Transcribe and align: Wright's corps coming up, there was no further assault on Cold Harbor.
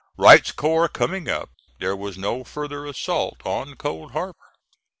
Wright's 0.17 0.51
corps 0.51 0.87
coming 0.87 1.29
up, 1.29 1.51
there 1.77 1.95
was 1.95 2.17
no 2.17 2.43
further 2.43 2.87
assault 2.87 3.37
on 3.45 3.75
Cold 3.75 4.13
Harbor. 4.13 4.53